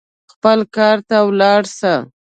خپل 0.33 0.59
کار 0.75 0.97
ته 1.09 1.17
ولاړ 1.27 1.61
سه. 1.77 1.93